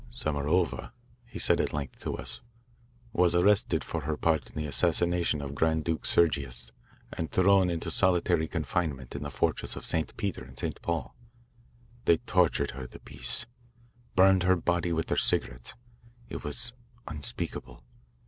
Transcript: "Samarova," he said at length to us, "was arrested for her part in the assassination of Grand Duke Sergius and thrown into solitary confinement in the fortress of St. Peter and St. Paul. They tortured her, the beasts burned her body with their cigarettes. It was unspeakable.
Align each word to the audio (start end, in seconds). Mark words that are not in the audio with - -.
"Samarova," 0.09 0.89
he 1.27 1.37
said 1.37 1.59
at 1.59 1.73
length 1.73 1.99
to 1.99 2.17
us, 2.17 2.41
"was 3.13 3.35
arrested 3.35 3.83
for 3.83 4.01
her 4.01 4.17
part 4.17 4.49
in 4.49 4.55
the 4.55 4.65
assassination 4.65 5.41
of 5.43 5.53
Grand 5.53 5.83
Duke 5.85 6.07
Sergius 6.07 6.71
and 7.13 7.29
thrown 7.31 7.69
into 7.69 7.91
solitary 7.91 8.47
confinement 8.47 9.15
in 9.15 9.21
the 9.21 9.29
fortress 9.29 9.75
of 9.75 9.85
St. 9.85 10.17
Peter 10.17 10.43
and 10.43 10.57
St. 10.57 10.81
Paul. 10.81 11.15
They 12.05 12.17
tortured 12.17 12.71
her, 12.71 12.87
the 12.87 12.97
beasts 12.97 13.45
burned 14.15 14.41
her 14.41 14.55
body 14.55 14.91
with 14.91 15.05
their 15.05 15.17
cigarettes. 15.17 15.75
It 16.29 16.43
was 16.43 16.73
unspeakable. 17.07 17.83